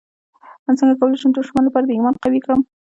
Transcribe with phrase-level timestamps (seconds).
[0.79, 2.59] څنګه کولی شم د ماشومانو لپاره د ایمان قوي کړم